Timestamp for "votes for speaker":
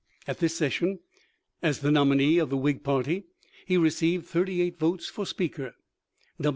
4.79-5.75